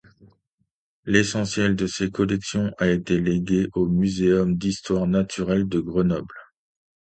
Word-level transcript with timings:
L'essentiel 1.05 1.75
de 1.75 1.85
ses 1.85 2.09
collections 2.09 2.73
a 2.79 2.89
été 2.89 3.19
légué 3.19 3.67
au 3.73 3.87
Muséum 3.87 4.57
d'histoire 4.57 5.05
naturelle 5.05 5.67
de 5.67 5.79
Grenoble. 5.79 6.33